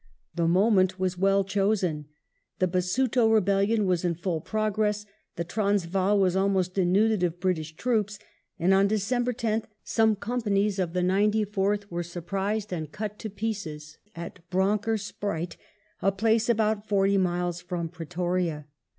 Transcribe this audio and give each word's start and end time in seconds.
The 0.33 0.47
moment 0.47 0.99
was 0.99 1.19
well 1.19 1.43
chosen. 1.43 2.07
The 2.57 2.67
Basuto 2.67 3.27
rebellion 3.31 3.85
was 3.85 4.03
in 4.03 4.15
full 4.15 4.41
progress; 4.41 5.05
the 5.35 5.43
Transvaal 5.43 6.19
was 6.19 6.35
almost 6.35 6.73
denuded 6.73 7.21
of 7.21 7.39
British 7.39 7.75
troops, 7.75 8.17
and 8.57 8.73
on 8.73 8.87
December 8.87 9.31
10th 9.31 9.65
some 9.83 10.15
companies 10.15 10.79
of 10.79 10.93
the 10.93 11.01
94th 11.03 11.85
were 11.91 12.01
surprised 12.01 12.73
and 12.73 12.91
cut 12.91 13.19
to 13.19 13.29
pieces 13.29 13.99
at 14.15 14.39
Bronker's 14.49 15.03
Spruit, 15.03 15.55
a 16.01 16.11
place 16.11 16.49
about 16.49 16.87
forty 16.89 17.19
miles 17.19 17.61
from 17.61 17.87
Pretoria. 17.87 18.65